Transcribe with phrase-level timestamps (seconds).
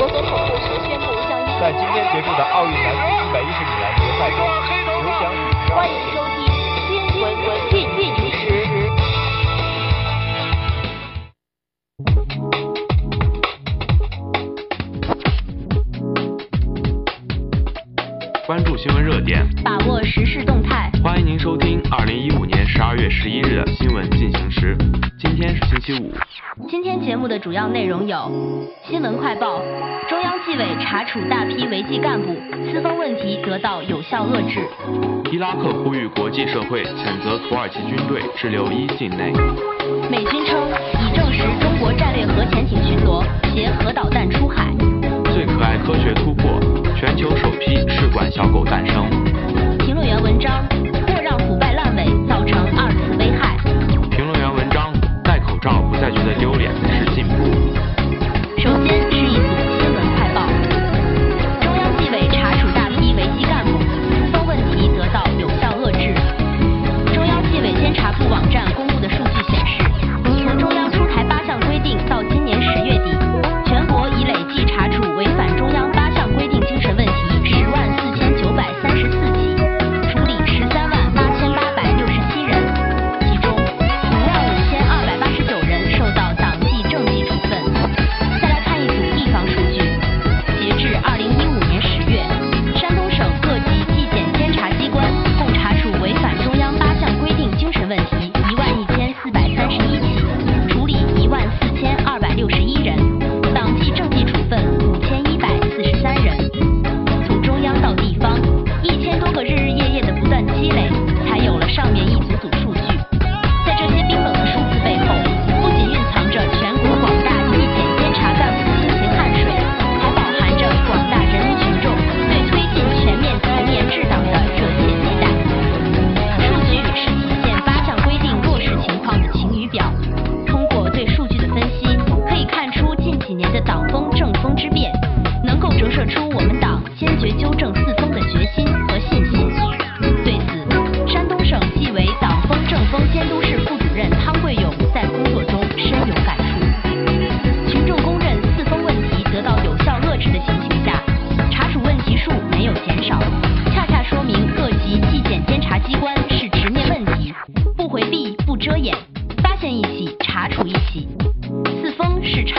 [0.00, 4.38] 在今天结束的奥运男子一百一十米栏决赛中
[5.02, 5.22] 刘翔
[5.76, 6.40] 欢迎收听
[6.88, 8.40] 天闻文进进行时
[18.46, 19.46] 关注新闻热点。
[19.62, 20.90] 把握时事动态。
[21.04, 24.76] 欢迎您收听二零一五年十二月十一日的新闻进行时。
[25.20, 26.10] 今天是星期五。
[26.66, 28.32] 今天节目的主要内容有：
[28.88, 29.60] 新闻快报，
[30.08, 32.34] 中央纪委查处大批违纪干部，
[32.72, 34.60] 私风问题得到有效遏制；
[35.30, 39.30] 伊拉克呼吁国际社会谴责土耳其军队滞留伊境内；
[40.10, 40.56] 美军称
[40.94, 44.72] 已证实中国战略核潜艇巡逻携核导弹出海；
[45.34, 46.58] 最可爱科学突破，
[46.96, 49.09] 全球首批试管小狗诞生。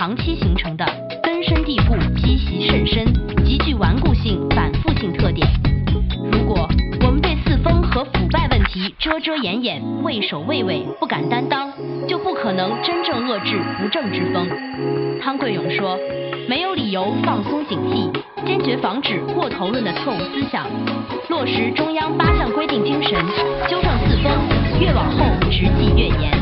[0.00, 0.86] 长期形成的
[1.22, 3.04] 根深蒂固积习甚深
[3.44, 5.46] 极具顽固性反复性特点。
[6.32, 6.66] 如果
[7.02, 11.70] 我们对四风和腐败问题遮遮掩掩畏首畏尾不敢担当
[12.08, 14.48] 就不可能真正遏制不正之风。
[15.20, 15.98] 汤桂勇说
[16.48, 18.10] 没有理由放松警惕
[18.46, 20.66] 坚决防止过头论的错误思想
[21.28, 23.12] 落实中央八项规定精神
[23.68, 24.32] 纠正四风
[24.80, 26.39] 越往后执纪越严。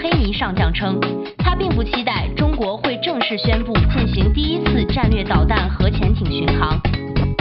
[0.00, 0.98] 黑尼上将称，
[1.38, 6.80] 他并不期待中国会正式宣布进行第一次战略导弹核潜艇巡航。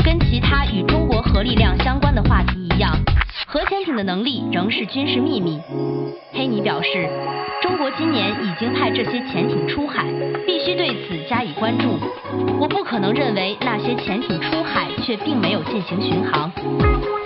[0.04, 2.92] 跟其他与中国核力量相关的话题一样，
[3.45, 5.59] 核潜艇的能力仍是军事秘密。
[6.31, 7.07] 黑尼表示，
[7.62, 10.06] 中国今年已经派这些潜艇出海，
[10.45, 12.00] 必须对此加以关注。
[12.59, 16.51] 我不可能认为那些潜艇出海却并没有进行巡航。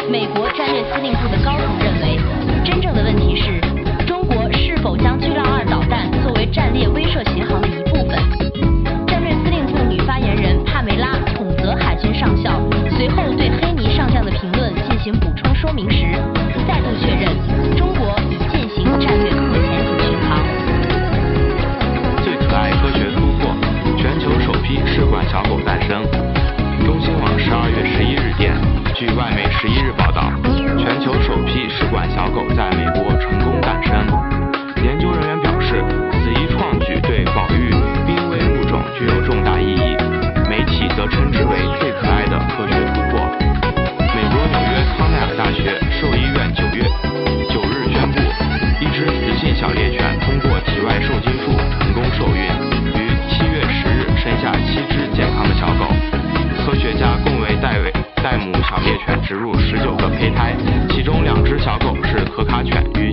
[0.09, 2.19] 美国战略司令部的高层认为，
[2.65, 3.61] 真正的问题是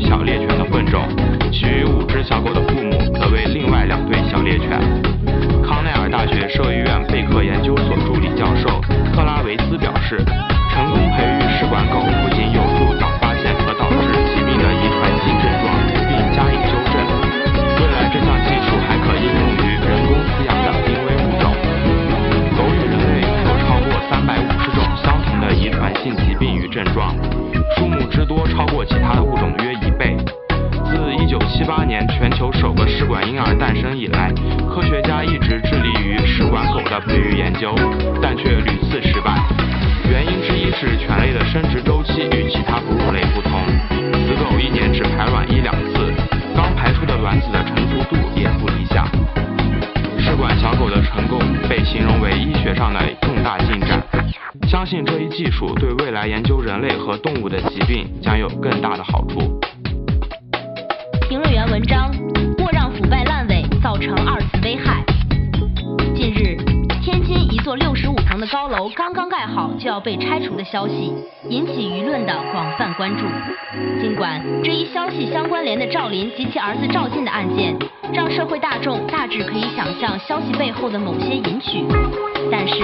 [0.09, 1.05] 小猎犬的混种，
[1.53, 4.81] 其余五只小狗的父母则为另外两对小猎犬。
[5.61, 8.81] 康奈尔大学兽医院贝克研究所助理教授
[9.13, 10.17] 特拉维斯表示，
[10.73, 16.97] 成功培育试管狗不仅有助早发现可导致疾病的遗传性症状，并加以纠正，
[17.77, 21.53] 未来这项技术还可应用于人工饲养的濒危物种。
[22.57, 27.15] 狗与人类有超过三百五十种相同的遗传性疾病与症状，
[27.77, 29.68] 数目之多超过其他的物种约。
[31.39, 34.33] 1978年全球首个试管婴儿诞生以来，
[34.69, 37.75] 科学家一直致力于试管狗的培育研究，
[38.21, 39.39] 但却屡次失败。
[40.11, 43.61] 原因之一是犬类的生殖周期与其他哺乳类不同，
[44.27, 46.13] 雌狗一年只排卵一两次，
[46.57, 49.07] 刚排出的卵子的成熟度也不理想。
[50.19, 51.39] 试管小狗的成功
[51.69, 54.03] 被形容为医学上的重大进展，
[54.69, 59.58] 相信这一技术对未来研究人类和动物的疾病将有更大的好处。
[68.95, 71.13] 刚刚盖好就要被拆除的消息，
[71.49, 73.25] 引起舆论的广泛关注。
[74.01, 77.77] 尽管这一消息相关联的赵林及其儿子赵进的案件，
[78.13, 81.85] 让社会大众大致可以想象消息背后的某些隐曲，
[82.51, 82.75] 但是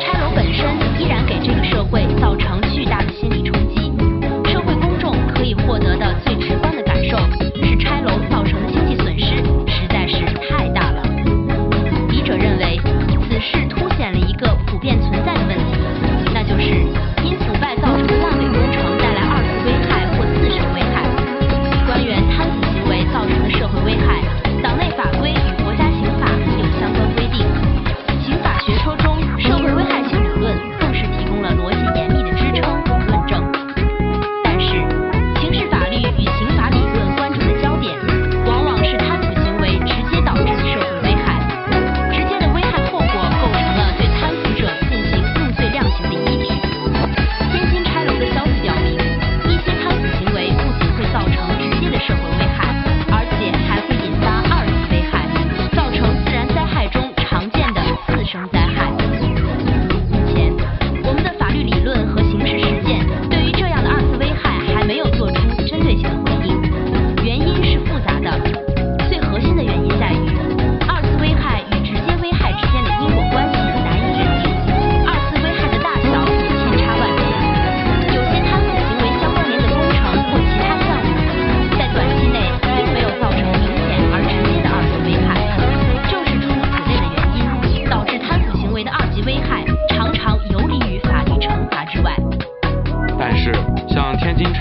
[0.00, 0.64] 拆楼本身
[1.00, 3.81] 依然给这个社会造成巨大的心理冲击。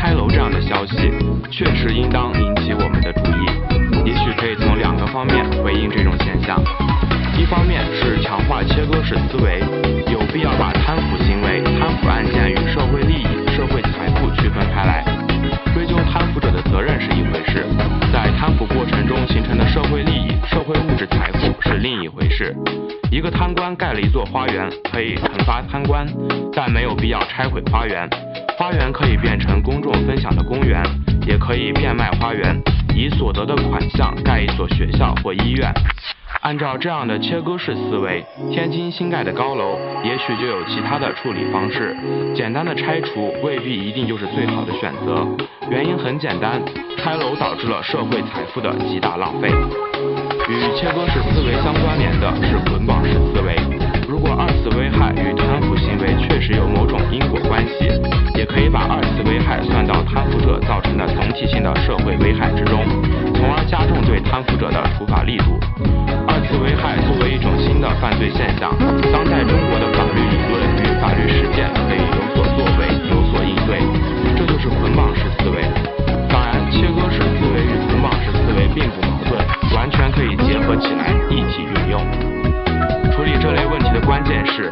[0.01, 1.11] 拆楼这样的消息，
[1.51, 3.45] 确实应当引起我们的注意。
[4.03, 6.59] 也许可以从两个方面回应这种现象：
[7.37, 9.59] 一方面是强化切割式思维，
[10.11, 15.05] 有必要把贪腐行为、贪腐案件与社会利益、社会财富区分开来。
[15.71, 17.63] 追究贪腐者的责任是一回事，
[18.11, 22.55] 在贪腐过程中形成的社会利益、社会物质财富是另一回事。
[23.11, 26.07] 一个贪官盖了一座花园，可以惩罚贪官，
[26.55, 28.09] 但没有必要拆毁花园。
[28.61, 30.83] 花园可以变成公众分享的公园，
[31.25, 32.55] 也可以变卖花园，
[32.95, 35.73] 以所得的款项盖一所学校或医院。
[36.41, 41.97] 按照这样的切割式思维，天津新盖的高楼也许就有其他的处理方式。
[42.35, 45.25] 简单的拆除未必一定就是最好的选择。
[45.71, 46.61] 原因很简单，
[46.99, 49.49] 拆楼导致了社会财富的极大浪费。
[50.47, 53.55] 与切割式思维相关联的是捆绑式思维。
[54.07, 56.67] 如果二次危害与贪腐行为确实有
[61.91, 62.87] 社会危害之中，
[63.35, 65.59] 从而加重对贪腐者的处罚力度。
[66.23, 68.71] 二次危害作为一种新的犯罪现象，
[69.11, 73.83] 当代中国的法律理论与法律实践可以有所作为、有所应对，
[74.39, 75.67] 这就是捆绑式思维。
[76.31, 79.35] 当然，切割式思维与捆绑式思维并不矛盾，
[79.75, 81.99] 完全可以结合起来一起运用。
[83.11, 84.71] 处理这类问题的关键是，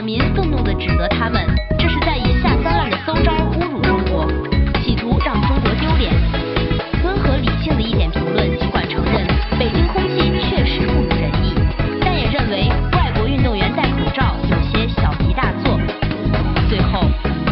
[0.00, 1.46] 网民愤怒地指责他们，
[1.78, 4.26] 这是在以下三滥的馊招侮辱中国，
[4.80, 6.10] 企图让中国丢脸。
[7.04, 9.26] 温和理性的一点评论尽管承认
[9.58, 11.52] 北京空气确实不如人意，
[12.00, 15.78] 但也认为外国运动员戴口罩有些小题大做。
[16.70, 17.02] 最后，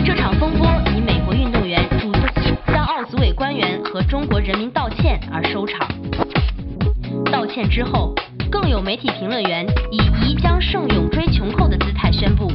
[0.02, 2.22] 这场风波以美国运动员主动
[2.68, 5.86] 向奥组委官员和中国人民道歉而收场。
[7.30, 8.14] 道歉之后，
[8.50, 9.98] 更有媒体评论员以
[10.34, 12.48] “将胜勇追穷寇”的姿态宣布，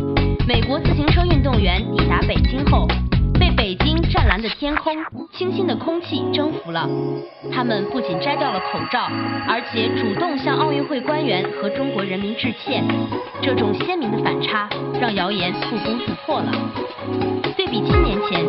[0.47, 2.87] 美国自行车运动员抵达北京后，
[3.39, 4.93] 被北京湛蓝的天空、
[5.31, 6.87] 清新的空气征服了。
[7.51, 9.07] 他们不仅摘掉了口罩，
[9.47, 12.83] 而且主动向奥运会官员和中国人民致歉。
[13.41, 16.51] 这种鲜明的反差，让谣言不攻自破了。
[17.55, 18.45] 对比七年前，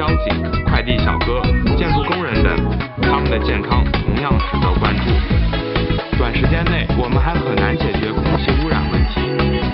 [0.00, 1.42] 交警、快递小哥、
[1.76, 2.56] 建筑工人等，
[3.02, 6.16] 他们的健康同样值得关注。
[6.16, 9.20] 短时间内，我们还很难解决空气污染问题，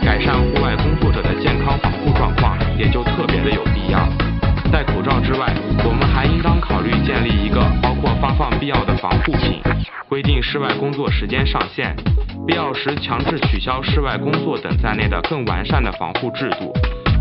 [0.04, 4.00] 改善户外工作者的健康防护状况也就特别的有必要。
[4.73, 5.54] 戴口罩之外，
[5.85, 9.62] 我们还应当考虑建立一个包括发放必要的防护品，
[10.09, 11.95] 规定室外工作时间上限，
[12.49, 16.73] 必要时强制取消室外工作等在内的更完善的防护制度，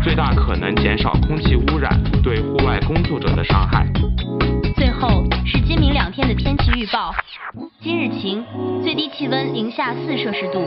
[0.06, 1.90] 最大可能减少空气污染
[2.22, 3.84] 对户外工作者的伤害。
[4.76, 7.12] 最后是今明两天的天气预报。
[7.80, 8.44] 今日晴，
[8.84, 10.60] 最低气温零下四摄氏度；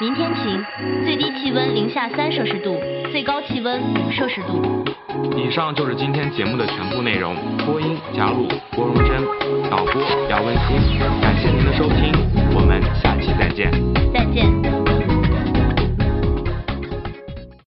[0.00, 0.64] 明天晴，
[1.02, 4.84] 最低气温零下三摄氏度，最高气温五摄氏度。
[5.36, 7.34] 以上就是今天节目的全部内容。
[7.66, 8.46] 播音贾鲁、
[8.76, 9.20] 郭荣珍，
[9.68, 10.00] 导播
[10.30, 10.96] 姚文新。
[11.20, 12.12] 感谢您的收听，
[12.54, 13.72] 我们下期再见
[14.14, 14.89] 再见。